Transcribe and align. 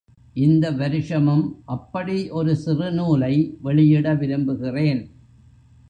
இந்த 0.35 0.71
வருஷமும் 0.71 1.43
அப்படி 1.65 2.29
ஒரு 2.29 2.55
சிறு 2.55 2.91
நூலை 2.91 3.33
வெளியிட 3.61 4.13
விரும்புகிறேன். 4.13 5.01